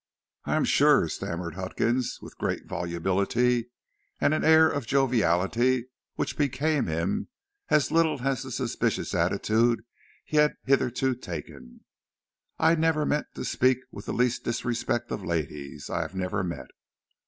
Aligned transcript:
"I 0.45 0.55
am 0.55 0.65
sure," 0.65 1.07
stammered 1.07 1.53
Huckins, 1.53 2.17
with 2.23 2.39
great 2.39 2.65
volubility, 2.65 3.69
and 4.19 4.33
an 4.33 4.43
air 4.43 4.67
of 4.67 4.87
joviality 4.87 5.89
which 6.15 6.39
became 6.39 6.87
him 6.87 7.27
as 7.69 7.91
little 7.91 8.21
as 8.27 8.41
the 8.41 8.49
suspicious 8.49 9.13
attitude 9.13 9.83
he 10.25 10.37
had 10.37 10.55
hitherto 10.63 11.13
taken, 11.13 11.81
"I 12.57 12.73
never 12.73 13.05
meant 13.05 13.27
to 13.35 13.45
speak 13.45 13.77
with 13.91 14.07
the 14.07 14.11
least 14.13 14.43
disrespect 14.43 15.11
of 15.11 15.23
ladies 15.23 15.87
I 15.87 16.01
have 16.01 16.15
never 16.15 16.43
met. 16.43 16.69